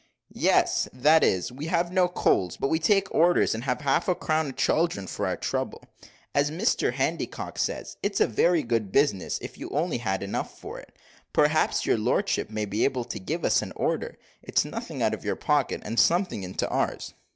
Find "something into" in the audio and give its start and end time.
15.99-16.67